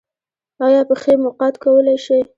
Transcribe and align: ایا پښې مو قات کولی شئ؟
ایا 0.65 0.81
پښې 0.89 1.13
مو 1.21 1.29
قات 1.39 1.55
کولی 1.63 1.97
شئ؟ 2.05 2.19